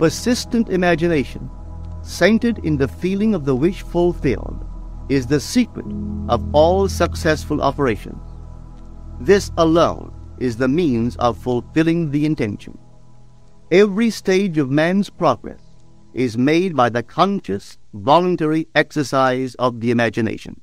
Persistent 0.00 0.70
imagination, 0.70 1.50
centered 2.00 2.58
in 2.64 2.78
the 2.78 2.88
feeling 2.88 3.34
of 3.34 3.44
the 3.44 3.54
wish 3.54 3.82
fulfilled, 3.82 4.64
is 5.10 5.26
the 5.26 5.38
secret 5.38 5.84
of 6.30 6.42
all 6.54 6.88
successful 6.88 7.60
operations. 7.60 8.22
This 9.20 9.52
alone 9.58 10.10
is 10.38 10.56
the 10.56 10.68
means 10.68 11.16
of 11.16 11.36
fulfilling 11.36 12.10
the 12.10 12.24
intention. 12.24 12.78
Every 13.70 14.08
stage 14.08 14.56
of 14.56 14.70
man's 14.70 15.10
progress 15.10 15.60
is 16.14 16.38
made 16.38 16.74
by 16.74 16.88
the 16.88 17.02
conscious, 17.02 17.76
voluntary 17.92 18.68
exercise 18.74 19.54
of 19.56 19.82
the 19.82 19.90
imagination. 19.90 20.62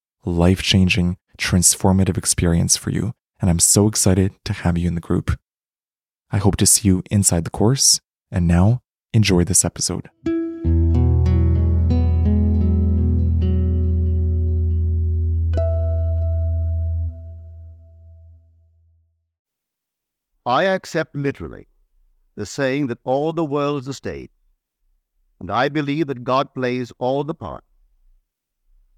life 0.25 0.61
changing, 0.61 1.17
transformative 1.37 2.17
experience 2.17 2.77
for 2.77 2.91
you. 2.91 3.13
And 3.39 3.49
I'm 3.49 3.59
so 3.59 3.87
excited 3.87 4.33
to 4.45 4.53
have 4.53 4.77
you 4.77 4.87
in 4.87 4.95
the 4.95 5.01
group. 5.01 5.37
I 6.31 6.37
hope 6.37 6.57
to 6.57 6.65
see 6.65 6.87
you 6.87 7.03
inside 7.09 7.43
the 7.43 7.49
course. 7.49 7.99
And 8.29 8.47
now, 8.47 8.81
enjoy 9.13 9.43
this 9.43 9.65
episode. 9.65 10.09
I 20.45 20.63
accept 20.63 21.15
literally 21.15 21.67
the 22.35 22.45
saying 22.45 22.87
that 22.87 22.99
all 23.03 23.31
the 23.33 23.45
world 23.45 23.81
is 23.81 23.87
a 23.87 23.93
stage, 23.93 24.31
and 25.39 25.51
I 25.51 25.69
believe 25.69 26.07
that 26.07 26.23
God 26.23 26.53
plays 26.53 26.91
all 26.97 27.23
the 27.23 27.35
parts. 27.35 27.70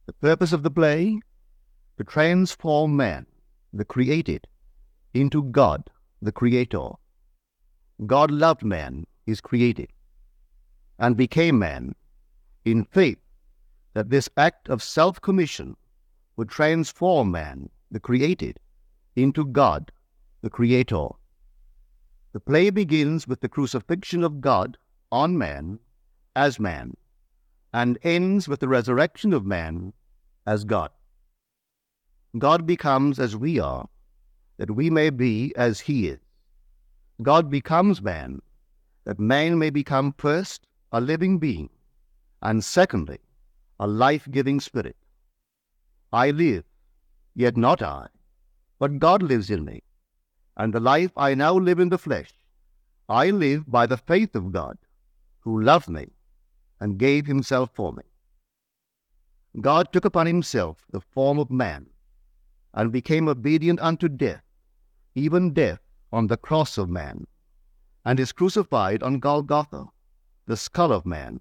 The 0.06 0.14
purpose 0.14 0.52
of 0.52 0.64
the 0.64 0.72
play? 0.72 1.22
To 1.98 2.04
transform 2.04 2.98
man, 2.98 3.26
the 3.72 3.86
created, 3.86 4.48
into 5.14 5.44
God, 5.44 5.90
the 6.22 6.34
creator. 6.34 6.90
God 8.06 8.30
loved 8.30 8.66
man, 8.66 9.08
his 9.26 9.40
created, 9.40 9.94
and 11.00 11.16
became 11.16 11.58
man 11.58 11.96
in 12.66 12.84
faith 12.84 13.20
that 13.94 14.10
this 14.10 14.28
act 14.36 14.68
of 14.68 14.84
self 14.84 15.22
commission 15.22 15.78
would 16.36 16.50
transform 16.50 17.32
man, 17.32 17.70
the 17.90 18.02
created, 18.02 18.60
into 19.16 19.46
God, 19.46 19.90
the 20.42 20.50
creator. 20.50 21.08
The 22.34 22.42
play 22.42 22.72
begins 22.72 23.26
with 23.26 23.40
the 23.40 23.48
crucifixion 23.48 24.24
of 24.26 24.42
God 24.42 24.78
on 25.14 25.38
man 25.38 25.80
as 26.36 26.60
man 26.60 26.98
and 27.74 27.98
ends 28.04 28.48
with 28.48 28.60
the 28.60 28.68
resurrection 28.68 29.34
of 29.34 29.46
man 29.46 29.94
as 30.46 30.64
God. 30.64 30.92
God 32.38 32.68
becomes 32.68 33.20
as 33.20 33.36
we 33.36 33.60
are, 33.60 33.90
that 34.58 34.72
we 34.72 34.90
may 34.90 35.10
be 35.10 35.54
as 35.56 35.80
He 35.80 36.08
is. 36.08 36.20
God 37.22 37.50
becomes 37.50 38.02
man, 38.02 38.42
that 39.06 39.20
man 39.20 39.58
may 39.58 39.72
become 39.72 40.14
first 40.18 40.68
a 40.92 41.02
living 41.02 41.40
being, 41.40 41.70
and 42.42 42.64
secondly, 42.64 43.20
a 43.80 43.88
life 43.88 44.28
giving 44.30 44.60
spirit. 44.60 44.96
I 46.12 46.30
live, 46.30 46.64
yet 47.36 47.58
not 47.58 47.82
I, 47.82 48.08
but 48.78 49.00
God 49.00 49.24
lives 49.24 49.50
in 49.50 49.66
me, 49.66 49.82
and 50.58 50.74
the 50.74 50.80
life 50.80 51.12
I 51.18 51.34
now 51.34 51.56
live 51.56 51.80
in 51.80 51.90
the 51.90 51.98
flesh, 51.98 52.32
I 53.10 53.32
live 53.32 53.70
by 53.70 53.88
the 53.88 53.98
faith 53.98 54.36
of 54.36 54.52
God, 54.52 54.78
who 55.42 55.62
loved 55.62 55.90
me 55.90 56.13
and 56.84 56.98
gave 56.98 57.26
himself 57.26 57.70
for 57.74 57.94
me. 57.94 58.04
God 59.62 59.94
took 59.94 60.04
upon 60.04 60.28
himself 60.28 60.86
the 60.92 61.00
form 61.00 61.40
of 61.40 61.50
man 61.50 61.86
and 62.74 62.92
became 62.92 63.30
obedient 63.30 63.80
unto 63.80 64.10
death, 64.10 64.44
even 65.16 65.54
death 65.54 65.80
on 66.12 66.28
the 66.28 66.36
cross 66.36 66.78
of 66.78 66.90
man, 66.90 67.26
and 68.04 68.20
is 68.20 68.34
crucified 68.34 69.02
on 69.02 69.20
Golgotha, 69.20 69.86
the 70.46 70.58
skull 70.58 70.92
of 70.92 71.06
man. 71.06 71.40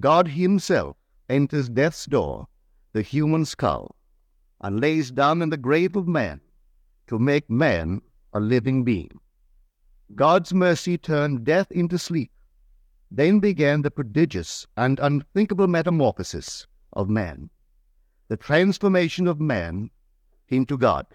God 0.00 0.28
himself 0.28 0.98
enters 1.30 1.70
death's 1.70 2.04
door, 2.04 2.46
the 2.92 3.00
human 3.00 3.46
skull, 3.46 3.96
and 4.60 4.80
lays 4.80 5.10
down 5.10 5.40
in 5.40 5.48
the 5.48 5.56
grave 5.56 5.96
of 5.96 6.06
man 6.06 6.42
to 7.06 7.18
make 7.18 7.48
man 7.48 8.02
a 8.34 8.40
living 8.40 8.84
being. 8.84 9.18
God's 10.14 10.52
mercy 10.52 10.98
turned 10.98 11.44
death 11.44 11.70
into 11.70 11.96
sleep 11.98 12.30
then 13.10 13.38
began 13.38 13.82
the 13.82 13.90
prodigious 13.90 14.66
and 14.76 14.98
unthinkable 14.98 15.68
metamorphosis 15.68 16.66
of 16.92 17.08
man, 17.08 17.50
the 18.28 18.36
transformation 18.36 19.26
of 19.28 19.40
man 19.40 19.90
into 20.48 20.76
God. 20.76 21.06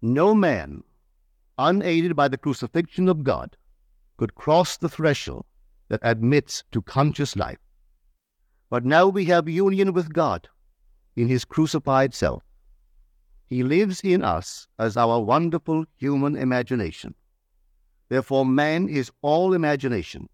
No 0.00 0.34
man, 0.34 0.82
unaided 1.58 2.16
by 2.16 2.28
the 2.28 2.38
crucifixion 2.38 3.08
of 3.08 3.24
God, 3.24 3.56
could 4.16 4.34
cross 4.34 4.76
the 4.76 4.88
threshold 4.88 5.44
that 5.88 6.00
admits 6.02 6.64
to 6.72 6.80
conscious 6.82 7.36
life. 7.36 7.58
But 8.70 8.84
now 8.84 9.06
we 9.08 9.26
have 9.26 9.48
union 9.48 9.92
with 9.92 10.12
God 10.12 10.48
in 11.14 11.28
his 11.28 11.44
crucified 11.44 12.14
self. 12.14 12.42
He 13.46 13.62
lives 13.62 14.00
in 14.00 14.24
us 14.24 14.66
as 14.78 14.96
our 14.96 15.20
wonderful 15.20 15.84
human 15.96 16.36
imagination. 16.36 17.14
Therefore, 18.08 18.46
man 18.46 18.88
is 18.88 19.12
all 19.22 19.52
imagination 19.52 20.28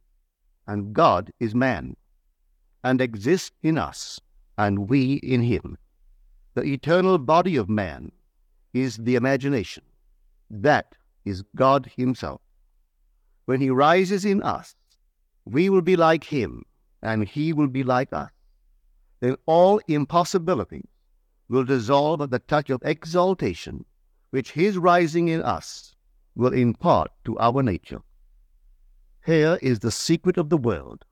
and 0.71 0.95
God 0.95 1.33
is 1.41 1.53
man, 1.53 1.97
and 2.85 3.01
exists 3.01 3.51
in 3.61 3.77
us, 3.77 4.21
and 4.57 4.89
we 4.89 5.15
in 5.15 5.43
him. 5.43 5.77
The 6.55 6.63
eternal 6.63 7.19
body 7.19 7.57
of 7.57 7.69
man 7.69 8.13
is 8.73 8.97
the 8.97 9.17
imagination. 9.17 9.83
That 10.49 10.95
is 11.25 11.43
God 11.57 11.91
himself. 11.97 12.41
When 13.47 13.61
he 13.61 13.69
rises 13.71 14.25
in 14.25 14.45
us, 14.45 14.77
we 15.45 15.69
will 15.71 15.83
be 15.83 15.97
like 15.97 16.23
him, 16.23 16.65
and 17.03 17.27
he 17.27 17.53
will 17.53 17.67
be 17.67 17.83
like 17.83 18.13
us. 18.13 18.31
Then 19.19 19.35
all 19.47 19.81
impossibilities 19.89 20.87
will 21.49 21.65
dissolve 21.65 22.21
at 22.21 22.31
the 22.31 22.39
touch 22.39 22.71
of 22.71 22.81
exaltation, 22.85 23.85
which 24.31 24.53
his 24.53 24.79
rising 24.79 25.27
in 25.27 25.43
us 25.43 25.97
will 26.37 26.53
impart 26.53 27.11
to 27.25 27.37
our 27.41 27.61
nature. 27.61 28.03
Here 29.25 29.59
is 29.61 29.81
the 29.81 29.91
secret 29.91 30.39
of 30.39 30.49
the 30.49 30.57
world. 30.57 31.05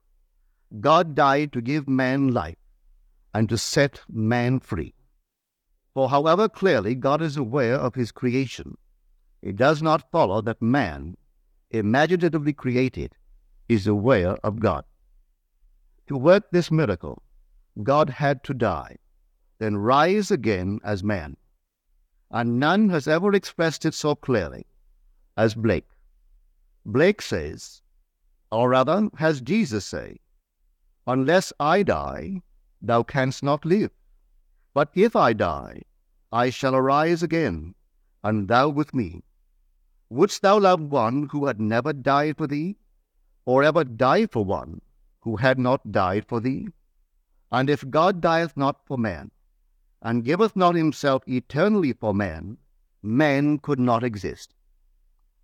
God 0.79 1.13
died 1.13 1.53
to 1.53 1.61
give 1.61 1.87
man 1.87 2.29
life 2.29 2.57
and 3.33 3.47
to 3.49 3.57
set 3.57 4.01
man 4.09 4.59
free. 4.59 4.95
For 5.93 6.09
however 6.09 6.49
clearly 6.49 6.95
God 6.95 7.21
is 7.21 7.37
aware 7.37 7.75
of 7.75 7.95
his 7.95 8.11
creation, 8.11 8.77
it 9.41 9.55
does 9.55 9.81
not 9.81 10.11
follow 10.11 10.41
that 10.41 10.61
man, 10.61 11.17
imaginatively 11.69 12.53
created, 12.53 13.15
is 13.67 13.85
aware 13.85 14.37
of 14.43 14.59
God. 14.59 14.85
To 16.07 16.17
work 16.17 16.49
this 16.51 16.71
miracle, 16.71 17.21
God 17.83 18.09
had 18.09 18.43
to 18.45 18.53
die, 18.55 18.97
then 19.59 19.77
rise 19.77 20.31
again 20.31 20.79
as 20.83 21.03
man. 21.03 21.37
And 22.31 22.59
none 22.59 22.89
has 22.89 23.07
ever 23.07 23.33
expressed 23.33 23.85
it 23.85 23.93
so 23.93 24.15
clearly 24.15 24.65
as 25.37 25.53
Blake. 25.53 25.87
Blake 26.85 27.21
says, 27.21 27.81
or 28.51 28.69
rather, 28.69 29.09
has 29.17 29.41
Jesus 29.41 29.85
say, 29.85 30.17
Unless 31.05 31.53
I 31.59 31.83
die, 31.83 32.41
thou 32.81 33.03
canst 33.03 33.43
not 33.43 33.65
live. 33.65 33.91
But 34.73 34.89
if 34.93 35.15
I 35.15 35.33
die, 35.33 35.83
I 36.31 36.49
shall 36.49 36.75
arise 36.75 37.23
again, 37.23 37.75
and 38.23 38.47
thou 38.47 38.69
with 38.69 38.93
me. 38.93 39.23
Wouldst 40.09 40.41
thou 40.41 40.59
love 40.59 40.81
one 40.81 41.29
who 41.31 41.45
had 41.45 41.59
never 41.59 41.93
died 41.93 42.37
for 42.37 42.47
thee, 42.47 42.77
or 43.45 43.63
ever 43.63 43.83
die 43.83 44.27
for 44.27 44.45
one 44.45 44.81
who 45.21 45.37
had 45.37 45.59
not 45.59 45.91
died 45.91 46.25
for 46.27 46.39
thee? 46.39 46.67
And 47.51 47.69
if 47.69 47.89
God 47.89 48.21
dieth 48.21 48.55
not 48.55 48.85
for 48.85 48.97
man, 48.97 49.31
and 50.01 50.23
giveth 50.23 50.55
not 50.55 50.75
himself 50.75 51.23
eternally 51.27 51.93
for 51.93 52.13
man, 52.13 52.57
man 53.01 53.59
could 53.59 53.79
not 53.79 54.03
exist. 54.03 54.53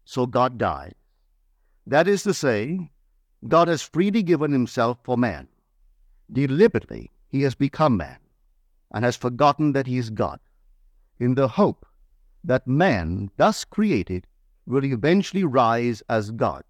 So 0.06 0.25
God 0.25 0.57
died. 0.57 0.96
That 1.88 2.07
is 2.07 2.24
to 2.24 2.34
say, 2.34 2.92
God 3.47 3.67
has 3.67 3.81
freely 3.81 4.23
given 4.23 4.51
himself 4.51 4.97
for 5.03 5.17
man. 5.17 5.47
Deliberately, 6.31 7.11
he 7.29 7.43
has 7.43 7.55
become 7.55 7.97
man, 7.97 8.17
and 8.91 9.05
has 9.05 9.15
forgotten 9.15 9.73
that 9.73 9.87
he 9.87 9.97
is 9.97 10.09
God, 10.09 10.39
in 11.19 11.35
the 11.35 11.47
hope 11.47 11.85
that 12.43 12.67
man, 12.67 13.29
thus 13.37 13.65
created, 13.65 14.27
will 14.65 14.85
eventually 14.85 15.43
rise 15.43 16.01
as 16.09 16.31
God. 16.31 16.63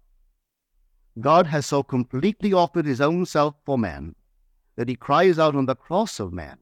God 1.20 1.46
has 1.46 1.64
so 1.64 1.82
completely 1.82 2.52
offered 2.52 2.84
his 2.84 3.00
own 3.00 3.24
self 3.24 3.54
for 3.64 3.78
man 3.78 4.14
that 4.76 4.88
he 4.88 4.96
cries 4.96 5.38
out 5.38 5.56
on 5.56 5.66
the 5.66 5.74
cross 5.74 6.20
of 6.20 6.32
man, 6.32 6.58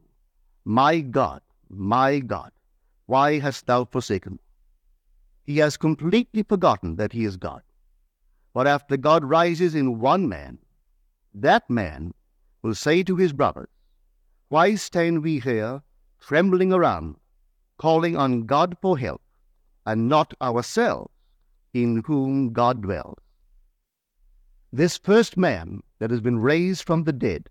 My 0.65 1.01
God, 1.01 1.43
my 1.69 2.21
God, 2.21 2.53
why 3.07 3.41
hast 3.41 3.67
thou 3.67 3.85
forsaken 3.85 4.35
me? 4.35 4.39
He 5.45 5.59
has 5.59 5.77
completely 5.77 6.43
forgotten 6.43 6.97
that 6.97 7.13
he 7.13 7.25
is 7.25 7.37
God. 7.37 7.63
But 8.55 8.69
after 8.69 8.97
God 8.97 9.25
rises 9.25 9.75
in 9.75 9.99
one 9.99 10.29
man, 10.29 10.59
that 11.35 11.69
man 11.69 12.15
will 12.63 12.77
say 12.77 13.03
to 13.03 13.17
his 13.17 13.33
brothers, 13.33 13.69
Why 14.49 14.77
stand 14.77 15.25
we 15.25 15.41
here 15.41 15.83
trembling 16.21 16.73
around, 16.73 17.17
calling 17.79 18.17
on 18.17 18.47
God 18.47 18.77
for 18.81 18.97
help, 18.97 19.21
and 19.85 20.09
not 20.09 20.33
ourselves, 20.41 21.13
in 21.75 22.05
whom 22.07 22.53
God 22.53 22.81
dwells? 22.83 23.19
This 24.73 24.99
first 24.99 25.37
man 25.37 25.83
that 25.99 26.13
has 26.13 26.21
been 26.21 26.39
raised 26.39 26.85
from 26.87 27.05
the 27.05 27.13
dead 27.13 27.51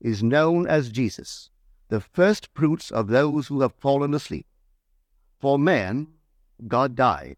is 0.00 0.22
known 0.22 0.66
as 0.66 0.90
Jesus, 0.90 1.48
the 1.88 2.00
first 2.00 2.48
fruits 2.54 2.90
of 2.90 3.08
those 3.08 3.46
who 3.46 3.62
have 3.62 3.74
fallen 3.74 4.12
asleep. 4.12 4.46
For 5.40 5.58
man, 5.58 6.08
God 6.68 6.94
died. 6.94 7.36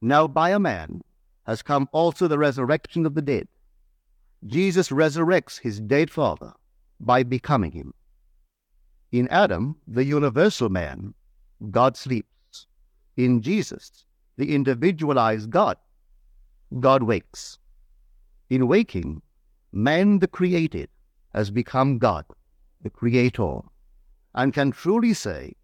Now 0.00 0.26
by 0.26 0.50
a 0.50 0.58
man, 0.58 1.02
has 1.48 1.62
come 1.62 1.88
also 1.92 2.28
the 2.28 2.38
resurrection 2.38 3.06
of 3.06 3.14
the 3.14 3.22
dead. 3.22 3.48
Jesus 4.46 4.90
resurrects 4.90 5.58
his 5.58 5.80
dead 5.80 6.10
father 6.10 6.52
by 7.00 7.22
becoming 7.22 7.72
him. 7.72 7.94
In 9.12 9.26
Adam, 9.28 9.76
the 9.86 10.04
universal 10.04 10.68
man, 10.68 11.14
God 11.70 11.96
sleeps. 11.96 12.66
In 13.16 13.40
Jesus, 13.40 14.04
the 14.36 14.54
individualized 14.54 15.48
God, 15.48 15.78
God 16.80 17.02
wakes. 17.02 17.58
In 18.50 18.68
waking, 18.68 19.22
man 19.72 20.18
the 20.18 20.28
created 20.28 20.90
has 21.32 21.50
become 21.50 21.96
God, 21.96 22.26
the 22.82 22.90
creator, 22.90 23.60
and 24.34 24.52
can 24.52 24.70
truly 24.70 25.14
say, 25.14 25.54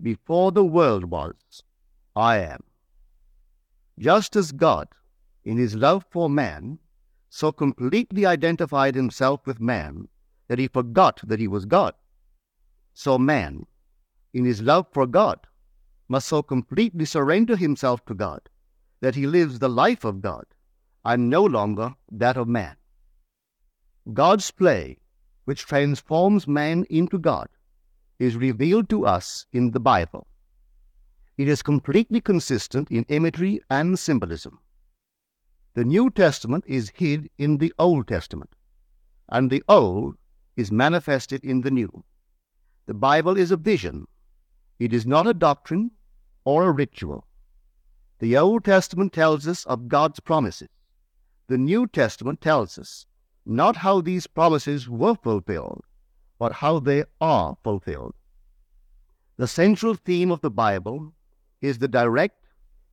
Before 0.00 0.52
the 0.52 0.64
world 0.64 1.06
was, 1.06 1.34
I 2.14 2.38
am. 2.38 2.62
Just 3.98 4.36
as 4.36 4.52
God 4.52 4.86
in 5.44 5.56
his 5.56 5.74
love 5.74 6.04
for 6.10 6.30
man, 6.30 6.78
so 7.28 7.50
completely 7.50 8.26
identified 8.26 8.94
himself 8.94 9.46
with 9.46 9.60
man 9.60 10.08
that 10.48 10.58
he 10.58 10.68
forgot 10.68 11.20
that 11.24 11.40
he 11.40 11.48
was 11.48 11.64
God. 11.64 11.94
So 12.94 13.18
man, 13.18 13.66
in 14.34 14.44
his 14.44 14.60
love 14.62 14.86
for 14.92 15.06
God, 15.06 15.40
must 16.08 16.28
so 16.28 16.42
completely 16.42 17.04
surrender 17.04 17.56
himself 17.56 18.04
to 18.04 18.14
God 18.14 18.40
that 19.00 19.14
he 19.14 19.26
lives 19.26 19.58
the 19.58 19.68
life 19.68 20.04
of 20.04 20.20
God 20.20 20.44
and 21.04 21.30
no 21.30 21.42
longer 21.42 21.94
that 22.10 22.36
of 22.36 22.48
man. 22.48 22.76
God's 24.12 24.50
play, 24.50 24.98
which 25.44 25.64
transforms 25.64 26.46
man 26.46 26.84
into 26.90 27.18
God, 27.18 27.48
is 28.18 28.36
revealed 28.36 28.88
to 28.90 29.06
us 29.06 29.46
in 29.52 29.70
the 29.70 29.80
Bible. 29.80 30.26
It 31.38 31.48
is 31.48 31.62
completely 31.62 32.20
consistent 32.20 32.90
in 32.90 33.04
imagery 33.08 33.60
and 33.70 33.98
symbolism. 33.98 34.58
The 35.74 35.84
New 35.86 36.10
Testament 36.10 36.64
is 36.66 36.92
hid 36.96 37.30
in 37.38 37.56
the 37.56 37.72
Old 37.78 38.06
Testament, 38.06 38.50
and 39.30 39.48
the 39.48 39.64
Old 39.70 40.16
is 40.54 40.70
manifested 40.70 41.42
in 41.42 41.62
the 41.62 41.70
New. 41.70 42.04
The 42.84 42.92
Bible 42.92 43.38
is 43.38 43.50
a 43.50 43.56
vision. 43.56 44.06
It 44.78 44.92
is 44.92 45.06
not 45.06 45.26
a 45.26 45.32
doctrine 45.32 45.92
or 46.44 46.64
a 46.64 46.72
ritual. 46.72 47.26
The 48.18 48.36
Old 48.36 48.66
Testament 48.66 49.14
tells 49.14 49.48
us 49.48 49.64
of 49.64 49.88
God's 49.88 50.20
promises. 50.20 50.68
The 51.46 51.56
New 51.56 51.86
Testament 51.86 52.42
tells 52.42 52.78
us 52.78 53.06
not 53.46 53.76
how 53.76 54.02
these 54.02 54.26
promises 54.26 54.90
were 54.90 55.14
fulfilled, 55.14 55.84
but 56.38 56.52
how 56.52 56.80
they 56.80 57.04
are 57.18 57.56
fulfilled. 57.64 58.14
The 59.38 59.48
central 59.48 59.94
theme 59.94 60.30
of 60.30 60.42
the 60.42 60.50
Bible 60.50 61.14
is 61.62 61.78
the 61.78 61.88
direct, 61.88 62.44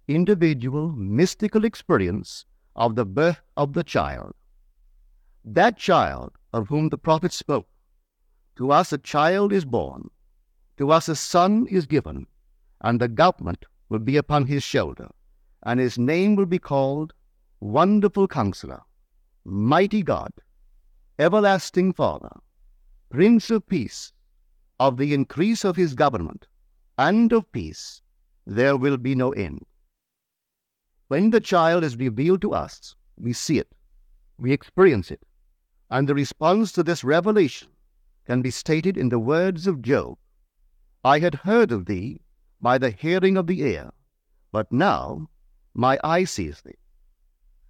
individual, 0.07 0.93
mystical 0.93 1.65
experience 1.65 2.45
of 2.79 2.95
the 2.95 3.05
birth 3.05 3.41
of 3.57 3.73
the 3.73 3.83
child. 3.83 4.33
That 5.45 5.77
child 5.77 6.31
of 6.53 6.69
whom 6.69 6.89
the 6.89 6.97
prophet 6.97 7.33
spoke. 7.33 7.67
To 8.55 8.71
us 8.71 8.91
a 8.91 8.97
child 8.97 9.53
is 9.53 9.65
born, 9.65 10.09
to 10.77 10.91
us 10.91 11.07
a 11.07 11.15
son 11.15 11.67
is 11.69 11.85
given, 11.85 12.25
and 12.81 12.99
the 12.99 13.07
government 13.07 13.65
will 13.89 13.99
be 13.99 14.17
upon 14.17 14.47
his 14.47 14.63
shoulder, 14.63 15.09
and 15.63 15.79
his 15.79 15.99
name 15.99 16.35
will 16.35 16.45
be 16.45 16.59
called 16.59 17.13
Wonderful 17.59 18.27
Counselor, 18.27 18.81
Mighty 19.45 20.01
God, 20.01 20.31
Everlasting 21.19 21.93
Father, 21.93 22.31
Prince 23.09 23.51
of 23.51 23.67
Peace. 23.67 24.13
Of 24.80 24.95
the 24.95 25.13
increase 25.13 25.65
of 25.65 25.75
his 25.75 25.94
government 25.94 26.47
and 26.97 27.33
of 27.33 27.51
peace 27.51 28.01
there 28.47 28.77
will 28.77 28.95
be 28.95 29.13
no 29.13 29.31
end. 29.31 29.65
When 31.09 31.31
the 31.31 31.42
child 31.42 31.83
is 31.83 31.97
revealed 31.97 32.39
to 32.42 32.54
us, 32.54 32.95
we 33.18 33.33
see 33.33 33.57
it, 33.57 33.73
we 34.37 34.51
experience 34.54 35.09
it, 35.09 35.25
and 35.89 36.07
the 36.07 36.13
response 36.13 36.71
to 36.73 36.83
this 36.83 37.04
revelation 37.04 37.69
can 38.25 38.44
be 38.44 38.51
stated 38.51 38.95
in 38.95 39.09
the 39.09 39.18
words 39.18 39.66
of 39.66 39.81
Job 39.81 40.19
I 41.04 41.18
had 41.18 41.33
heard 41.49 41.71
of 41.71 41.87
thee 41.87 42.21
by 42.61 42.78
the 42.78 42.92
hearing 42.92 43.37
of 43.37 43.47
the 43.47 43.61
ear, 43.61 43.89
but 44.51 44.71
now 44.71 45.31
my 45.73 45.99
eye 46.04 46.25
sees 46.25 46.61
thee. 46.61 46.78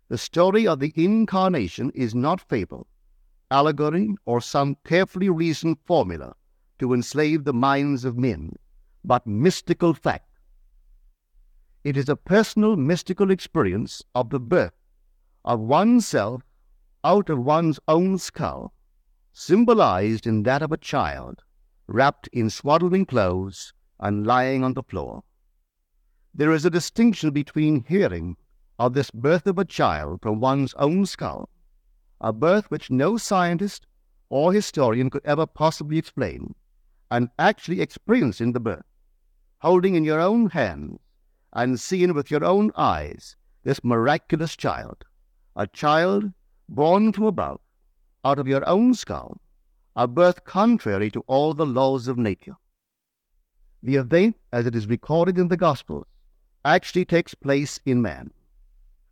The 0.09 0.17
story 0.17 0.67
of 0.67 0.81
the 0.81 0.91
incarnation 0.97 1.91
is 1.91 2.13
not 2.13 2.41
fable, 2.41 2.87
allegory, 3.49 4.15
or 4.25 4.41
some 4.41 4.75
carefully 4.83 5.29
reasoned 5.29 5.77
formula 5.85 6.35
to 6.79 6.93
enslave 6.93 7.45
the 7.45 7.53
minds 7.53 8.03
of 8.03 8.17
men, 8.17 8.57
but 9.05 9.25
mystical 9.25 9.93
fact 9.93 10.28
it 11.83 11.95
is 11.95 12.09
a 12.09 12.15
personal 12.15 12.75
mystical 12.75 13.31
experience 13.31 14.03
of 14.13 14.29
the 14.29 14.39
birth 14.39 14.73
of 15.45 15.59
oneself 15.59 16.43
out 17.03 17.29
of 17.29 17.39
one's 17.39 17.79
own 17.87 18.17
skull, 18.17 18.73
symbolized 19.31 20.27
in 20.27 20.43
that 20.43 20.61
of 20.61 20.71
a 20.71 20.77
child 20.77 21.41
wrapped 21.87 22.27
in 22.33 22.49
swaddling 22.49 23.05
clothes 23.05 23.73
and 23.99 24.27
lying 24.27 24.63
on 24.63 24.73
the 24.73 24.83
floor. 24.83 25.23
There 26.33 26.51
is 26.51 26.65
a 26.65 26.69
distinction 26.69 27.31
between 27.31 27.85
hearing 27.85 28.35
of 28.77 28.93
this 28.93 29.09
birth 29.11 29.47
of 29.47 29.57
a 29.57 29.65
child 29.65 30.21
from 30.21 30.39
one's 30.39 30.73
own 30.73 31.05
skull, 31.05 31.49
a 32.19 32.33
birth 32.33 32.69
which 32.69 32.91
no 32.91 33.17
scientist 33.17 33.87
or 34.29 34.51
historian 34.53 35.09
could 35.09 35.25
ever 35.25 35.47
possibly 35.47 35.97
explain, 35.97 36.53
and 37.09 37.29
actually 37.39 37.81
experiencing 37.81 38.51
the 38.51 38.59
birth, 38.59 38.85
holding 39.59 39.95
in 39.95 40.03
your 40.03 40.19
own 40.19 40.49
hands 40.49 40.99
and 41.53 41.79
seen 41.79 42.13
with 42.13 42.29
your 42.29 42.43
own 42.43 42.71
eyes 42.75 43.35
this 43.63 43.83
miraculous 43.83 44.55
child, 44.55 45.03
a 45.55 45.67
child 45.67 46.31
born 46.67 47.11
from 47.11 47.25
above, 47.25 47.59
out 48.23 48.39
of 48.39 48.47
your 48.47 48.67
own 48.67 48.93
skull, 48.93 49.39
a 49.95 50.07
birth 50.07 50.43
contrary 50.45 51.09
to 51.11 51.21
all 51.27 51.53
the 51.53 51.65
laws 51.65 52.07
of 52.07 52.17
nature. 52.17 52.55
The 53.81 53.95
event, 53.95 54.35
as 54.51 54.65
it 54.65 54.75
is 54.75 54.87
recorded 54.87 55.37
in 55.37 55.47
the 55.47 55.57
Gospels, 55.57 56.05
actually 56.65 57.05
takes 57.05 57.33
place 57.33 57.79
in 57.85 58.01
man. 58.01 58.31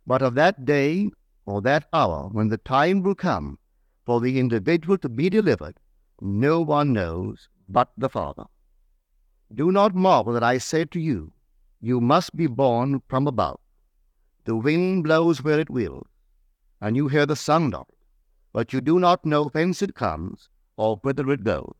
But 0.06 0.22
of 0.22 0.34
that 0.34 0.64
day 0.64 1.10
or 1.46 1.62
that 1.62 1.88
hour 1.92 2.28
when 2.30 2.48
the 2.48 2.58
time 2.58 3.02
will 3.02 3.14
come 3.14 3.58
for 4.04 4.20
the 4.20 4.38
individual 4.38 4.98
to 4.98 5.08
be 5.08 5.28
delivered, 5.28 5.78
no 6.20 6.60
one 6.60 6.92
knows 6.92 7.48
but 7.68 7.90
the 7.96 8.08
Father. 8.08 8.44
Do 9.54 9.72
not 9.72 9.94
marvel 9.94 10.32
that 10.34 10.42
I 10.42 10.58
say 10.58 10.84
to 10.86 11.00
you, 11.00 11.32
You 11.80 12.00
must 12.00 12.34
be 12.34 12.48
born 12.48 13.02
from 13.08 13.26
above. 13.26 13.60
The 14.44 14.56
wind 14.56 15.04
blows 15.04 15.42
where 15.42 15.60
it 15.60 15.70
will, 15.70 16.06
and 16.80 16.96
you 16.96 17.08
hear 17.08 17.26
the 17.26 17.36
sound 17.36 17.74
of 17.74 17.86
it, 17.88 17.98
but 18.52 18.72
you 18.72 18.80
do 18.80 18.98
not 18.98 19.24
know 19.24 19.44
whence 19.44 19.80
it 19.82 19.94
comes 19.94 20.48
or 20.76 20.96
whither 20.96 21.30
it 21.30 21.44
goes. 21.44 21.74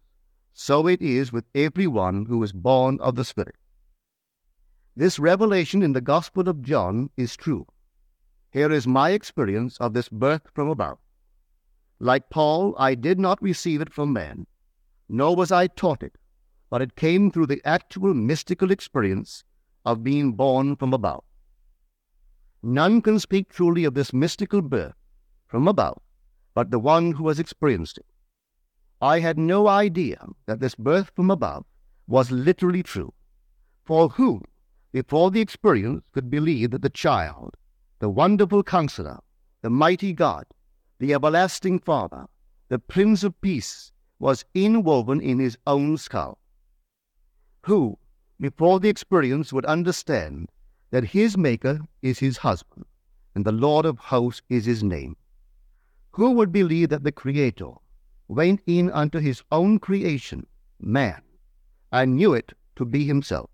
So 0.53 0.87
it 0.87 1.01
is 1.01 1.33
with 1.33 1.47
every 1.55 1.87
one 1.87 2.27
who 2.27 2.43
is 2.43 2.53
born 2.53 3.01
of 3.01 3.15
the 3.15 3.25
Spirit. 3.25 3.57
This 4.95 5.19
revelation 5.19 5.83
in 5.83 5.93
the 5.93 6.01
Gospel 6.01 6.49
of 6.49 6.63
John 6.63 7.11
is 7.17 7.37
true. 7.37 7.67
Here 8.51 8.71
is 8.71 8.87
my 8.87 9.11
experience 9.11 9.77
of 9.79 9.95
this 9.95 10.09
birth 10.09 10.43
from 10.55 10.69
above. 10.69 10.99
Like 12.01 12.31
Paul, 12.31 12.75
I 12.79 12.95
did 12.95 13.19
not 13.19 13.43
receive 13.43 13.81
it 13.81 13.93
from 13.93 14.13
man, 14.13 14.47
nor 15.09 15.35
was 15.35 15.51
I 15.51 15.67
taught 15.67 16.03
it, 16.03 16.19
but 16.71 16.83
it 16.83 16.97
came 16.97 17.31
through 17.31 17.47
the 17.47 17.63
actual 17.65 18.15
mystical 18.15 18.71
experience 18.71 19.45
of 19.89 20.05
being 20.05 20.33
born 20.33 20.77
from 20.77 20.93
above. 20.93 21.25
None 22.63 23.01
can 23.03 23.19
speak 23.19 23.49
truly 23.49 23.85
of 23.85 23.95
this 23.95 24.13
mystical 24.13 24.63
birth 24.63 24.95
from 25.47 25.69
above 25.69 25.99
but 26.59 26.73
the 26.73 26.79
one 26.81 27.13
who 27.13 27.29
has 27.29 27.39
experienced 27.39 27.99
it. 27.99 28.07
I 29.01 29.21
had 29.21 29.39
no 29.39 29.69
idea 29.69 30.27
that 30.47 30.59
this 30.59 30.75
birth 30.75 31.13
from 31.15 31.31
above 31.31 31.65
was 32.09 32.33
literally 32.33 32.83
true. 32.83 33.15
For 33.85 34.09
who, 34.09 34.43
before 34.91 35.31
the 35.31 35.41
experience, 35.41 36.03
could 36.11 36.29
believe 36.29 36.73
that 36.73 36.83
the 36.83 36.91
child, 36.91 37.55
the 38.01 38.09
wonderful 38.09 38.65
counselor, 38.65 39.21
the 39.63 39.71
mighty 39.71 40.13
God, 40.13 40.47
the 40.99 41.15
everlasting 41.15 41.79
Father, 41.79 42.27
the 42.69 42.81
Prince 42.81 43.23
of 43.23 43.41
Peace, 43.41 43.93
was 44.19 44.45
inwoven 44.53 45.21
in 45.21 45.39
his 45.39 45.57
own 45.65 45.97
skull? 45.97 46.39
Who, 47.67 47.99
before 48.41 48.79
the 48.79 48.89
experience, 48.89 49.53
would 49.53 49.65
understand 49.65 50.49
that 50.91 51.03
his 51.05 51.37
Maker 51.37 51.81
is 52.03 52.21
his 52.21 52.37
husband, 52.39 52.85
and 53.35 53.45
the 53.45 53.53
Lord 53.53 53.85
of 53.85 53.99
hosts 53.99 54.43
is 54.49 54.65
his 54.65 54.83
name? 54.83 55.17
Who 56.13 56.31
would 56.33 56.53
believe 56.53 56.91
that 56.91 57.03
the 57.03 57.13
Creator 57.13 57.73
went 58.29 58.61
in 58.67 58.91
unto 58.93 59.19
his 59.19 59.43
own 59.51 59.81
creation, 59.81 60.47
man, 60.79 61.21
and 61.91 62.15
knew 62.15 62.33
it 62.33 62.53
to 62.77 62.85
be 62.85 63.05
himself, 63.05 63.51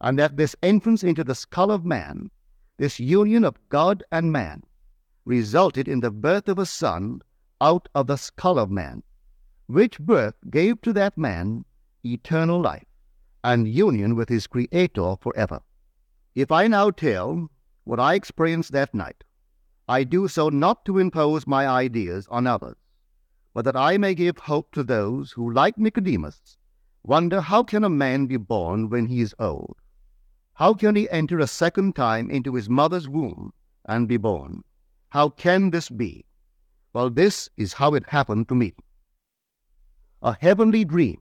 and 0.00 0.18
that 0.18 0.36
this 0.36 0.54
entrance 0.62 1.02
into 1.02 1.24
the 1.24 1.34
skull 1.34 1.70
of 1.70 1.84
man, 1.84 2.30
this 2.76 3.00
union 3.00 3.44
of 3.44 3.58
God 3.68 4.04
and 4.12 4.30
man, 4.30 4.62
resulted 5.24 5.88
in 5.88 6.00
the 6.00 6.10
birth 6.10 6.48
of 6.48 6.58
a 6.58 6.66
son 6.66 7.20
out 7.60 7.88
of 7.94 8.06
the 8.06 8.16
skull 8.16 8.58
of 8.58 8.70
man, 8.70 9.02
which 9.66 9.98
birth 9.98 10.34
gave 10.50 10.80
to 10.82 10.92
that 10.92 11.18
man 11.18 11.64
eternal 12.04 12.60
life 12.60 12.86
and 13.44 13.68
union 13.68 14.16
with 14.16 14.30
his 14.30 14.46
Creator 14.46 15.16
forever. 15.20 15.60
If 16.34 16.50
I 16.50 16.66
now 16.66 16.90
tell 16.90 17.50
what 17.84 18.00
I 18.00 18.14
experienced 18.14 18.72
that 18.72 18.94
night, 18.94 19.22
I 19.86 20.02
do 20.02 20.26
so 20.28 20.48
not 20.48 20.86
to 20.86 20.98
impose 20.98 21.46
my 21.46 21.68
ideas 21.68 22.26
on 22.30 22.46
others, 22.46 22.76
but 23.52 23.66
that 23.66 23.76
I 23.76 23.98
may 23.98 24.14
give 24.14 24.38
hope 24.38 24.72
to 24.72 24.82
those 24.82 25.32
who, 25.32 25.52
like 25.52 25.76
Nicodemus, 25.76 26.56
wonder 27.02 27.42
how 27.42 27.62
can 27.62 27.84
a 27.84 27.90
man 27.90 28.26
be 28.26 28.38
born 28.38 28.88
when 28.88 29.06
he 29.06 29.20
is 29.20 29.34
old? 29.38 29.76
How 30.54 30.72
can 30.72 30.96
he 30.96 31.10
enter 31.10 31.38
a 31.38 31.46
second 31.46 31.94
time 31.94 32.30
into 32.30 32.54
his 32.54 32.70
mother's 32.70 33.08
womb 33.08 33.52
and 33.84 34.08
be 34.08 34.16
born? 34.16 34.64
How 35.10 35.28
can 35.28 35.70
this 35.70 35.90
be? 35.90 36.24
Well, 36.94 37.10
this 37.10 37.50
is 37.58 37.74
how 37.74 37.94
it 37.94 38.08
happened 38.08 38.48
to 38.48 38.54
me. 38.54 38.72
A 40.22 40.34
heavenly 40.40 40.84
dream, 40.86 41.20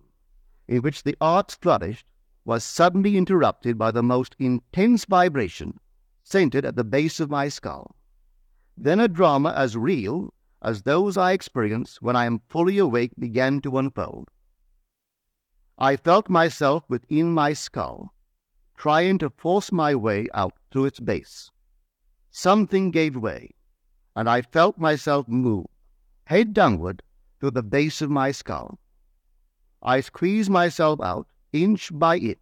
in 0.69 0.81
which 0.81 1.03
the 1.03 1.17
arts 1.19 1.55
flourished, 1.55 2.05
was 2.45 2.63
suddenly 2.63 3.17
interrupted 3.17 3.77
by 3.77 3.91
the 3.91 4.03
most 4.03 4.35
intense 4.39 5.05
vibration 5.05 5.79
centered 6.23 6.65
at 6.65 6.75
the 6.75 6.83
base 6.83 7.19
of 7.19 7.29
my 7.29 7.49
skull. 7.49 7.95
Then 8.77 8.99
a 8.99 9.07
drama 9.07 9.53
as 9.55 9.77
real 9.77 10.33
as 10.61 10.81
those 10.81 11.17
I 11.17 11.33
experience 11.33 12.01
when 12.01 12.15
I 12.15 12.25
am 12.25 12.41
fully 12.49 12.77
awake 12.77 13.11
began 13.19 13.61
to 13.61 13.77
unfold. 13.77 14.29
I 15.77 15.97
felt 15.97 16.29
myself 16.29 16.83
within 16.87 17.33
my 17.33 17.53
skull, 17.53 18.13
trying 18.77 19.17
to 19.19 19.29
force 19.29 19.71
my 19.71 19.95
way 19.95 20.27
out 20.33 20.53
through 20.71 20.85
its 20.85 20.99
base. 20.99 21.51
Something 22.31 22.91
gave 22.91 23.15
way, 23.15 23.51
and 24.15 24.29
I 24.29 24.41
felt 24.41 24.77
myself 24.77 25.27
move, 25.27 25.65
head 26.25 26.53
downward, 26.53 27.03
to 27.41 27.51
the 27.51 27.63
base 27.63 28.01
of 28.01 28.09
my 28.09 28.31
skull. 28.31 28.79
I 29.81 29.99
squeezed 29.99 30.49
myself 30.49 31.01
out, 31.01 31.27
inch 31.53 31.89
by 31.97 32.17
inch. 32.17 32.39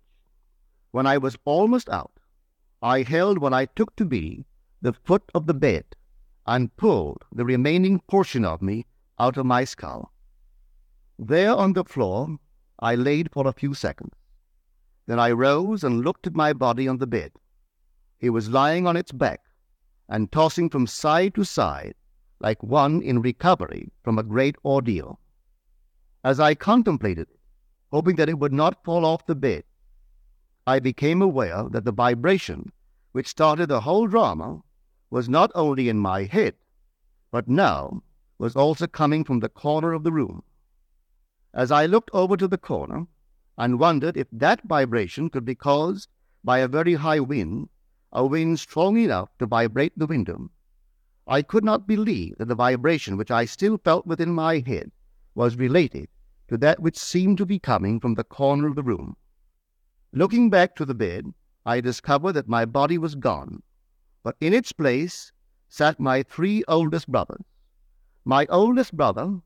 When 0.91 1.05
I 1.05 1.17
was 1.17 1.37
almost 1.45 1.89
out, 1.89 2.11
I 2.81 3.03
held 3.03 3.37
what 3.37 3.53
I 3.53 3.65
took 3.65 3.95
to 3.97 4.05
be 4.05 4.45
the 4.81 4.93
foot 4.93 5.23
of 5.35 5.45
the 5.45 5.53
bed 5.53 5.85
and 6.47 6.75
pulled 6.75 7.23
the 7.31 7.45
remaining 7.45 7.99
portion 7.99 8.43
of 8.43 8.61
me 8.61 8.87
out 9.19 9.37
of 9.37 9.45
my 9.45 9.63
skull. 9.63 10.11
There 11.19 11.55
on 11.55 11.73
the 11.73 11.83
floor, 11.83 12.39
I 12.79 12.95
laid 12.95 13.31
for 13.31 13.47
a 13.47 13.53
few 13.53 13.75
seconds. 13.75 14.15
Then 15.05 15.19
I 15.19 15.31
rose 15.31 15.83
and 15.83 16.01
looked 16.01 16.25
at 16.25 16.35
my 16.35 16.53
body 16.53 16.87
on 16.87 16.97
the 16.97 17.05
bed. 17.05 17.33
It 18.19 18.31
was 18.31 18.49
lying 18.49 18.87
on 18.87 18.97
its 18.97 19.11
back 19.11 19.41
and 20.09 20.31
tossing 20.31 20.69
from 20.69 20.87
side 20.87 21.35
to 21.35 21.43
side 21.43 21.93
like 22.39 22.63
one 22.63 23.01
in 23.01 23.21
recovery 23.21 23.91
from 24.03 24.17
a 24.17 24.23
great 24.23 24.55
ordeal. 24.65 25.19
As 26.23 26.39
I 26.39 26.55
contemplated 26.55 27.27
it, 27.29 27.39
hoping 27.91 28.15
that 28.15 28.29
it 28.29 28.39
would 28.39 28.53
not 28.53 28.83
fall 28.83 29.05
off 29.05 29.25
the 29.25 29.35
bed, 29.35 29.63
I 30.65 30.79
became 30.79 31.21
aware 31.21 31.67
that 31.69 31.85
the 31.85 31.91
vibration 31.91 32.71
which 33.11 33.27
started 33.27 33.67
the 33.67 33.81
whole 33.81 34.07
drama 34.07 34.61
was 35.09 35.27
not 35.27 35.51
only 35.53 35.89
in 35.89 35.99
my 35.99 36.23
head, 36.23 36.55
but 37.31 37.47
now 37.47 38.03
was 38.37 38.55
also 38.55 38.87
coming 38.87 39.23
from 39.23 39.39
the 39.39 39.49
corner 39.49 39.91
of 39.91 40.03
the 40.03 40.11
room. 40.11 40.43
As 41.53 41.71
I 41.71 41.85
looked 41.85 42.09
over 42.13 42.37
to 42.37 42.47
the 42.47 42.57
corner 42.57 43.07
and 43.57 43.79
wondered 43.79 44.15
if 44.15 44.27
that 44.31 44.63
vibration 44.63 45.29
could 45.29 45.43
be 45.43 45.55
caused 45.55 46.07
by 46.43 46.59
a 46.59 46.67
very 46.67 46.93
high 46.93 47.19
wind, 47.19 47.69
a 48.11 48.25
wind 48.25 48.59
strong 48.59 48.97
enough 48.97 49.29
to 49.39 49.45
vibrate 49.45 49.97
the 49.97 50.07
window, 50.07 50.49
I 51.27 51.41
could 51.41 51.63
not 51.63 51.87
believe 51.87 52.37
that 52.37 52.47
the 52.47 52.55
vibration 52.55 53.17
which 53.17 53.31
I 53.31 53.45
still 53.45 53.77
felt 53.77 54.07
within 54.07 54.33
my 54.33 54.59
head 54.59 54.91
was 55.35 55.55
related 55.55 56.07
to 56.51 56.57
that 56.59 56.79
which 56.79 56.99
seemed 56.99 57.39
to 57.39 57.47
be 57.47 57.57
coming 57.57 57.99
from 57.99 58.13
the 58.13 58.23
corner 58.23 58.67
of 58.67 58.75
the 58.75 58.83
room. 58.83 59.17
Looking 60.13 60.51
back 60.51 60.75
to 60.75 60.85
the 60.85 60.93
bed, 60.93 61.33
I 61.65 61.81
discovered 61.81 62.33
that 62.33 62.47
my 62.47 62.65
body 62.65 62.99
was 62.99 63.15
gone 63.15 63.63
but 64.23 64.35
in 64.39 64.53
its 64.53 64.71
place 64.71 65.31
sat 65.67 65.99
my 65.99 66.23
three 66.23 66.63
oldest 66.67 67.11
brothers. 67.11 67.43
My 68.23 68.45
oldest 68.47 68.95
brother 68.95 69.39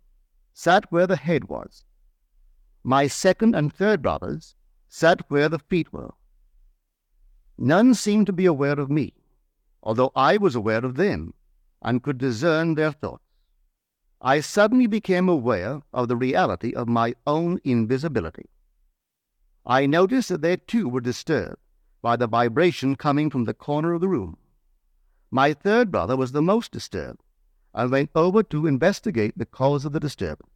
sat 0.53 0.91
where 0.91 1.07
the 1.07 1.15
head 1.15 1.45
was. 1.45 1.85
My 2.83 3.07
second 3.07 3.55
and 3.55 3.73
third 3.73 4.01
brothers 4.01 4.55
sat 4.89 5.21
where 5.29 5.49
the 5.49 5.59
feet 5.59 5.93
were. 5.93 6.11
None 7.57 7.93
seemed 7.93 8.27
to 8.27 8.33
be 8.33 8.45
aware 8.45 8.79
of 8.79 8.91
me, 8.91 9.13
although 9.81 10.11
I 10.15 10.37
was 10.37 10.55
aware 10.55 10.83
of 10.83 10.95
them 10.95 11.33
and 11.81 12.03
could 12.03 12.17
discern 12.17 12.75
their 12.75 12.91
thoughts. 12.91 13.24
I 14.21 14.39
suddenly 14.39 14.87
became 14.87 15.29
aware 15.29 15.81
of 15.93 16.07
the 16.07 16.15
reality 16.15 16.73
of 16.73 16.87
my 16.87 17.15
own 17.27 17.59
invisibility. 17.63 18.49
I 19.65 19.85
noticed 19.85 20.29
that 20.29 20.41
they 20.41 20.57
too 20.57 20.87
were 20.87 21.01
disturbed 21.01 21.57
by 22.01 22.15
the 22.15 22.27
vibration 22.27 22.95
coming 22.95 23.29
from 23.29 23.45
the 23.45 23.53
corner 23.53 23.93
of 23.93 24.01
the 24.01 24.07
room. 24.07 24.37
My 25.31 25.53
third 25.53 25.91
brother 25.91 26.15
was 26.15 26.31
the 26.31 26.41
most 26.41 26.71
disturbed, 26.71 27.21
and 27.73 27.91
went 27.91 28.09
over 28.15 28.41
to 28.43 28.67
investigate 28.67 29.37
the 29.37 29.45
cause 29.45 29.85
of 29.85 29.91
the 29.91 29.99
disturbance. 29.99 30.51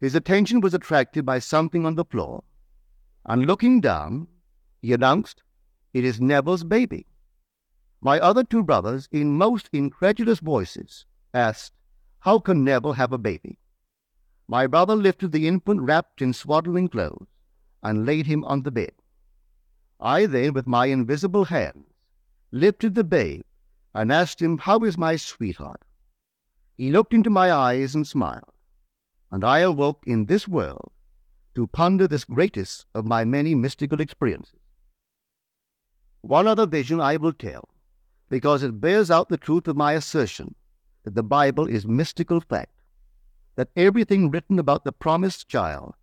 His 0.00 0.14
attention 0.14 0.60
was 0.60 0.74
attracted 0.74 1.26
by 1.26 1.38
something 1.38 1.84
on 1.84 1.94
the 1.96 2.04
floor, 2.04 2.44
and 3.26 3.46
looking 3.46 3.80
down, 3.80 4.28
he 4.80 4.92
announced, 4.92 5.42
It 5.92 6.04
is 6.04 6.20
Neville's 6.20 6.64
baby. 6.64 7.06
My 8.00 8.18
other 8.20 8.44
two 8.44 8.62
brothers, 8.62 9.08
in 9.10 9.36
most 9.36 9.68
incredulous 9.72 10.38
voices, 10.38 11.04
asked, 11.34 11.72
How 12.20 12.38
can 12.38 12.64
Neville 12.64 12.92
have 12.92 13.12
a 13.12 13.18
baby? 13.18 13.58
My 14.46 14.66
brother 14.66 14.94
lifted 14.94 15.32
the 15.32 15.48
infant 15.48 15.80
wrapped 15.80 16.20
in 16.20 16.34
swaddling 16.34 16.88
clothes 16.88 17.28
and 17.82 18.04
laid 18.04 18.26
him 18.26 18.44
on 18.44 18.62
the 18.62 18.70
bed. 18.70 18.92
I 19.98 20.26
then, 20.26 20.52
with 20.52 20.66
my 20.66 20.86
invisible 20.86 21.46
hands, 21.46 21.86
lifted 22.50 22.94
the 22.94 23.04
babe 23.04 23.42
and 23.94 24.12
asked 24.12 24.42
him, 24.42 24.58
How 24.58 24.80
is 24.80 24.98
my 24.98 25.16
sweetheart? 25.16 25.82
He 26.76 26.90
looked 26.90 27.14
into 27.14 27.30
my 27.30 27.50
eyes 27.52 27.94
and 27.94 28.06
smiled, 28.06 28.52
and 29.30 29.42
I 29.42 29.60
awoke 29.60 30.02
in 30.06 30.26
this 30.26 30.46
world 30.46 30.92
to 31.54 31.66
ponder 31.66 32.06
this 32.06 32.24
greatest 32.24 32.86
of 32.94 33.06
my 33.06 33.24
many 33.24 33.54
mystical 33.54 34.00
experiences. 34.00 34.60
One 36.20 36.46
other 36.46 36.66
vision 36.66 37.00
I 37.00 37.16
will 37.16 37.32
tell, 37.32 37.68
because 38.28 38.62
it 38.62 38.80
bears 38.80 39.10
out 39.10 39.30
the 39.30 39.38
truth 39.38 39.66
of 39.68 39.76
my 39.76 39.94
assertion 39.94 40.54
that 41.04 41.14
the 41.14 41.22
Bible 41.22 41.66
is 41.66 41.86
mystical 41.86 42.40
fact. 42.40 42.72
that 43.56 43.68
everything 43.76 44.30
written 44.30 44.58
about 44.58 44.84
the 44.84 44.92
promised 44.92 45.48
child 45.48 45.94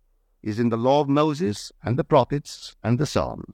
is 0.42 0.60
in 0.60 0.68
the 0.68 0.76
law 0.76 1.00
of 1.00 1.08
Moses 1.08 1.72
and 1.82 1.98
the 1.98 2.04
prophets 2.04 2.76
and 2.84 2.98
the 2.98 3.06
Psalms, 3.06 3.52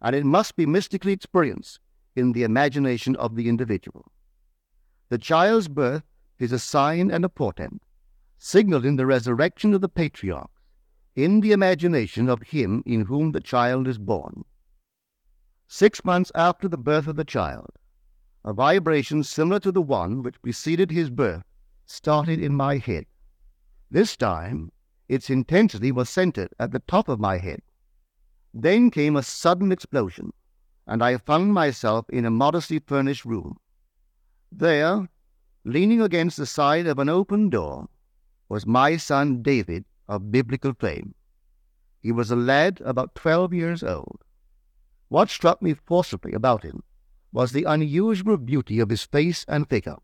and 0.00 0.14
it 0.14 0.24
must 0.24 0.54
be 0.54 0.66
mystically 0.66 1.12
experienced 1.12 1.80
in 2.14 2.30
the 2.30 2.44
imagination 2.44 3.16
of 3.16 3.34
the 3.34 3.48
individual. 3.48 4.12
The 5.08 5.18
child's 5.18 5.66
birth 5.66 6.04
is 6.38 6.52
a 6.52 6.58
sign 6.60 7.10
and 7.10 7.24
a 7.24 7.28
portent, 7.28 7.82
signaling 8.38 8.96
the 8.96 9.06
resurrection 9.06 9.74
of 9.74 9.80
the 9.80 9.88
patriarchs 9.88 10.52
in 11.16 11.40
the 11.40 11.52
imagination 11.52 12.28
of 12.28 12.42
him 12.42 12.82
in 12.86 13.06
whom 13.06 13.32
the 13.32 13.40
child 13.40 13.88
is 13.88 13.98
born. 13.98 14.44
Six 15.66 16.04
months 16.04 16.30
after 16.34 16.68
the 16.68 16.78
birth 16.78 17.08
of 17.08 17.16
the 17.16 17.24
child, 17.24 17.70
a 18.44 18.52
vibration 18.52 19.24
similar 19.24 19.58
to 19.58 19.72
the 19.72 19.80
one 19.80 20.22
which 20.22 20.40
preceded 20.42 20.90
his 20.90 21.08
birth 21.08 21.44
started 21.86 22.38
in 22.38 22.54
my 22.54 22.76
head. 22.76 23.06
This 23.90 24.16
time, 24.16 24.70
its 25.08 25.30
intensity 25.30 25.90
was 25.90 26.10
centered 26.10 26.50
at 26.58 26.70
the 26.70 26.80
top 26.80 27.08
of 27.08 27.20
my 27.20 27.38
head. 27.38 27.62
Then 28.52 28.90
came 28.90 29.16
a 29.16 29.22
sudden 29.22 29.72
explosion, 29.72 30.32
and 30.86 31.02
I 31.02 31.16
found 31.16 31.54
myself 31.54 32.04
in 32.10 32.24
a 32.24 32.30
modestly 32.30 32.78
furnished 32.78 33.24
room. 33.24 33.56
There, 34.52 35.08
leaning 35.64 36.02
against 36.02 36.36
the 36.36 36.46
side 36.46 36.86
of 36.86 36.98
an 36.98 37.08
open 37.08 37.48
door, 37.48 37.88
was 38.48 38.66
my 38.66 38.96
son 38.96 39.42
David 39.42 39.84
of 40.06 40.30
biblical 40.30 40.74
fame. 40.74 41.14
He 42.00 42.12
was 42.12 42.30
a 42.30 42.36
lad 42.36 42.82
about 42.84 43.14
twelve 43.14 43.54
years 43.54 43.82
old. 43.82 44.22
What 45.08 45.30
struck 45.30 45.62
me 45.62 45.74
forcibly 45.74 46.34
about 46.34 46.62
him 46.62 46.82
was 47.34 47.50
the 47.50 47.64
unusual 47.64 48.36
beauty 48.36 48.78
of 48.78 48.88
his 48.88 49.02
face 49.02 49.44
and 49.48 49.68
figure. 49.68 49.96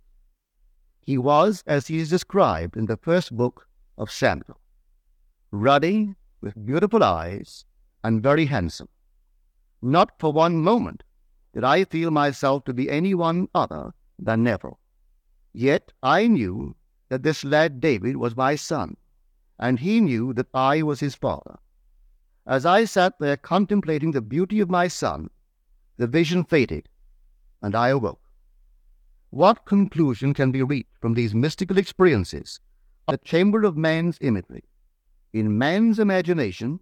He 1.00 1.16
was, 1.16 1.62
as 1.64 1.86
he 1.86 1.98
is 1.98 2.10
described 2.10 2.76
in 2.76 2.86
the 2.86 2.96
first 2.96 3.36
book 3.36 3.68
of 3.96 4.10
Samuel, 4.10 4.60
ruddy, 5.52 6.16
with 6.40 6.66
beautiful 6.66 7.04
eyes, 7.04 7.64
and 8.02 8.20
very 8.20 8.46
handsome. 8.46 8.88
Not 9.80 10.10
for 10.18 10.32
one 10.32 10.56
moment 10.56 11.04
did 11.54 11.62
I 11.62 11.84
feel 11.84 12.10
myself 12.10 12.64
to 12.64 12.74
be 12.74 12.90
any 12.90 13.14
one 13.14 13.48
other 13.54 13.94
than 14.18 14.42
Neville. 14.42 14.80
Yet 15.52 15.92
I 16.02 16.26
knew 16.26 16.74
that 17.10 17.22
this 17.22 17.44
lad 17.44 17.80
David 17.80 18.16
was 18.16 18.36
my 18.36 18.56
son, 18.56 18.96
and 19.56 19.78
he 19.78 20.00
knew 20.00 20.32
that 20.34 20.48
I 20.52 20.82
was 20.82 20.98
his 20.98 21.14
father. 21.14 21.60
As 22.44 22.66
I 22.66 22.86
sat 22.86 23.14
there 23.20 23.36
contemplating 23.36 24.10
the 24.10 24.20
beauty 24.20 24.58
of 24.58 24.68
my 24.68 24.88
son, 24.88 25.30
the 25.96 26.08
vision 26.08 26.42
faded, 26.42 26.88
and 27.62 27.74
I 27.74 27.88
awoke. 27.88 28.20
What 29.30 29.64
conclusion 29.64 30.34
can 30.34 30.50
be 30.50 30.62
reached 30.62 30.98
from 31.00 31.14
these 31.14 31.34
mystical 31.34 31.78
experiences 31.78 32.60
of 33.06 33.12
the 33.12 33.18
chamber 33.24 33.62
of 33.62 33.76
man's 33.76 34.18
imagery? 34.20 34.64
In 35.32 35.56
man's 35.56 35.98
imagination 35.98 36.80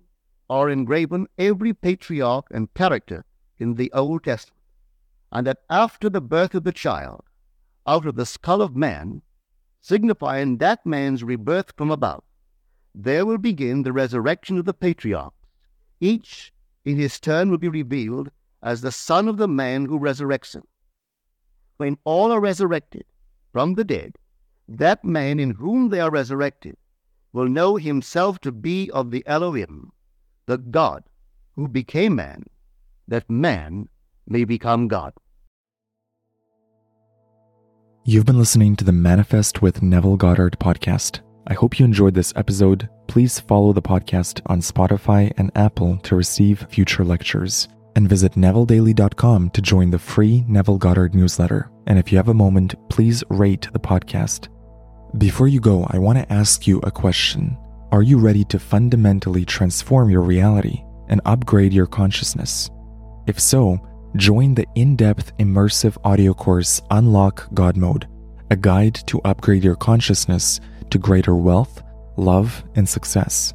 are 0.48 0.70
engraven 0.70 1.26
every 1.36 1.74
patriarch 1.74 2.46
and 2.50 2.72
character 2.72 3.24
in 3.58 3.74
the 3.74 3.92
Old 3.92 4.24
Testament, 4.24 4.62
and 5.30 5.46
that 5.46 5.58
after 5.68 6.08
the 6.08 6.22
birth 6.22 6.54
of 6.54 6.64
the 6.64 6.72
child, 6.72 7.24
out 7.86 8.06
of 8.06 8.16
the 8.16 8.24
skull 8.24 8.62
of 8.62 8.74
man, 8.74 9.20
signifying 9.80 10.58
that 10.58 10.86
man's 10.86 11.22
rebirth 11.22 11.72
from 11.76 11.90
above, 11.90 12.22
there 12.94 13.26
will 13.26 13.38
begin 13.38 13.82
the 13.82 13.92
resurrection 13.92 14.58
of 14.58 14.64
the 14.64 14.74
patriarchs. 14.74 15.36
Each, 16.00 16.52
in 16.84 16.96
his 16.96 17.20
turn, 17.20 17.50
will 17.50 17.58
be 17.58 17.68
revealed 17.68 18.30
as 18.62 18.80
the 18.80 18.92
son 18.92 19.28
of 19.28 19.36
the 19.36 19.48
man 19.48 19.86
who 19.86 19.98
resurrects 19.98 20.54
him. 20.54 20.64
When 21.76 21.98
all 22.04 22.32
are 22.32 22.40
resurrected 22.40 23.04
from 23.52 23.74
the 23.74 23.84
dead, 23.84 24.16
that 24.68 25.04
man 25.04 25.40
in 25.40 25.52
whom 25.52 25.88
they 25.88 26.00
are 26.00 26.10
resurrected 26.10 26.76
will 27.32 27.48
know 27.48 27.76
himself 27.76 28.38
to 28.40 28.52
be 28.52 28.90
of 28.90 29.10
the 29.10 29.22
Elohim, 29.26 29.92
the 30.46 30.58
God 30.58 31.04
who 31.54 31.68
became 31.68 32.16
man, 32.16 32.44
that 33.06 33.28
man 33.30 33.88
may 34.26 34.44
become 34.44 34.88
God. 34.88 35.12
You've 38.04 38.26
been 38.26 38.38
listening 38.38 38.74
to 38.76 38.84
the 38.84 38.92
Manifest 38.92 39.60
with 39.60 39.82
Neville 39.82 40.16
Goddard 40.16 40.58
podcast. 40.58 41.20
I 41.46 41.54
hope 41.54 41.78
you 41.78 41.84
enjoyed 41.84 42.14
this 42.14 42.32
episode. 42.36 42.88
Please 43.06 43.40
follow 43.40 43.72
the 43.72 43.82
podcast 43.82 44.40
on 44.46 44.60
Spotify 44.60 45.32
and 45.36 45.50
Apple 45.54 45.98
to 45.98 46.16
receive 46.16 46.66
future 46.70 47.04
lectures 47.04 47.68
and 47.98 48.08
visit 48.08 48.34
nevilledaily.com 48.34 49.50
to 49.50 49.60
join 49.60 49.90
the 49.90 49.98
free 49.98 50.44
Neville 50.46 50.78
Goddard 50.78 51.16
newsletter. 51.16 51.68
And 51.88 51.98
if 51.98 52.12
you 52.12 52.16
have 52.16 52.28
a 52.28 52.34
moment, 52.34 52.76
please 52.88 53.24
rate 53.28 53.66
the 53.72 53.80
podcast. 53.80 54.46
Before 55.18 55.48
you 55.48 55.58
go, 55.58 55.84
I 55.90 55.98
want 55.98 56.16
to 56.16 56.32
ask 56.32 56.64
you 56.64 56.78
a 56.84 56.92
question. 56.92 57.58
Are 57.90 58.02
you 58.02 58.16
ready 58.16 58.44
to 58.44 58.58
fundamentally 58.60 59.44
transform 59.44 60.10
your 60.10 60.20
reality 60.20 60.84
and 61.08 61.20
upgrade 61.24 61.72
your 61.72 61.86
consciousness? 61.86 62.70
If 63.26 63.40
so, 63.40 63.80
join 64.14 64.54
the 64.54 64.66
in 64.76 64.94
depth 64.94 65.36
immersive 65.38 65.96
audio 66.04 66.34
course 66.34 66.80
Unlock 66.92 67.52
God 67.52 67.76
Mode, 67.76 68.06
a 68.52 68.56
guide 68.56 68.94
to 69.08 69.20
upgrade 69.24 69.64
your 69.64 69.74
consciousness 69.74 70.60
to 70.90 70.98
greater 70.98 71.34
wealth, 71.34 71.82
love, 72.16 72.62
and 72.76 72.88
success. 72.88 73.52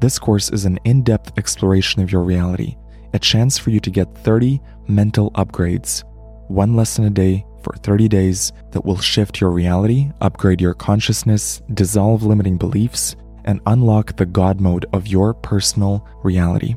This 0.00 0.20
course 0.20 0.50
is 0.50 0.66
an 0.66 0.78
in 0.84 1.02
depth 1.02 1.36
exploration 1.36 2.00
of 2.00 2.12
your 2.12 2.22
reality 2.22 2.76
a 3.16 3.18
chance 3.18 3.56
for 3.56 3.70
you 3.70 3.80
to 3.80 3.90
get 3.90 4.14
30 4.18 4.60
mental 4.88 5.30
upgrades, 5.32 6.04
one 6.48 6.76
lesson 6.76 7.06
a 7.06 7.10
day 7.10 7.46
for 7.62 7.74
30 7.78 8.08
days 8.08 8.52
that 8.72 8.84
will 8.84 8.98
shift 8.98 9.40
your 9.40 9.50
reality, 9.50 10.10
upgrade 10.20 10.60
your 10.60 10.74
consciousness, 10.74 11.62
dissolve 11.72 12.22
limiting 12.22 12.58
beliefs, 12.58 13.16
and 13.46 13.60
unlock 13.64 14.14
the 14.16 14.26
God 14.26 14.60
mode 14.60 14.84
of 14.92 15.06
your 15.06 15.32
personal 15.32 16.06
reality. 16.22 16.76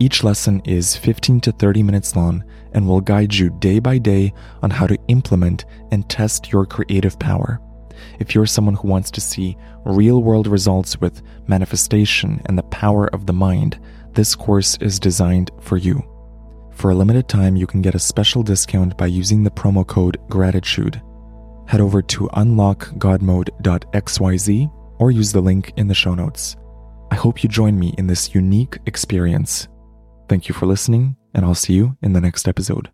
Each 0.00 0.24
lesson 0.24 0.60
is 0.64 0.96
15 0.96 1.40
to 1.42 1.52
30 1.52 1.84
minutes 1.84 2.16
long 2.16 2.42
and 2.72 2.88
will 2.88 3.00
guide 3.00 3.32
you 3.32 3.50
day 3.60 3.78
by 3.78 3.98
day 3.98 4.34
on 4.60 4.70
how 4.70 4.88
to 4.88 4.98
implement 5.06 5.66
and 5.92 6.08
test 6.10 6.50
your 6.50 6.66
creative 6.66 7.16
power. 7.20 7.60
If 8.18 8.34
you're 8.34 8.46
someone 8.46 8.74
who 8.74 8.88
wants 8.88 9.12
to 9.12 9.20
see 9.20 9.56
real 9.84 10.20
world 10.20 10.48
results 10.48 11.00
with 11.00 11.22
manifestation 11.46 12.42
and 12.46 12.58
the 12.58 12.64
power 12.64 13.06
of 13.14 13.26
the 13.26 13.32
mind, 13.32 13.78
this 14.14 14.34
course 14.34 14.78
is 14.80 14.98
designed 14.98 15.50
for 15.60 15.76
you. 15.76 16.02
For 16.72 16.90
a 16.90 16.94
limited 16.94 17.28
time, 17.28 17.56
you 17.56 17.66
can 17.66 17.82
get 17.82 17.94
a 17.94 17.98
special 17.98 18.42
discount 18.42 18.96
by 18.96 19.06
using 19.06 19.42
the 19.42 19.50
promo 19.50 19.86
code 19.86 20.16
GRATITUDE. 20.28 21.02
Head 21.66 21.80
over 21.80 22.02
to 22.02 22.28
unlockgodmode.xyz 22.28 24.70
or 24.98 25.10
use 25.10 25.32
the 25.32 25.40
link 25.40 25.72
in 25.76 25.88
the 25.88 25.94
show 25.94 26.14
notes. 26.14 26.56
I 27.10 27.16
hope 27.16 27.42
you 27.42 27.48
join 27.48 27.78
me 27.78 27.94
in 27.96 28.06
this 28.06 28.34
unique 28.34 28.78
experience. 28.86 29.68
Thank 30.28 30.48
you 30.48 30.54
for 30.54 30.66
listening, 30.66 31.16
and 31.34 31.44
I'll 31.44 31.54
see 31.54 31.74
you 31.74 31.96
in 32.02 32.12
the 32.12 32.20
next 32.20 32.48
episode. 32.48 32.90